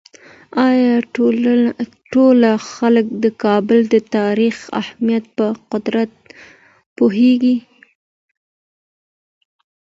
آیا 0.67 0.95
ټول 2.13 2.41
خلک 2.73 3.05
د 3.23 3.25
کابل 3.43 3.79
د 3.93 3.95
تاریخي 4.15 4.63
اهمیت 4.81 5.25
په 5.37 5.45
قدر 5.71 5.95
پوهېږي؟ 6.97 7.55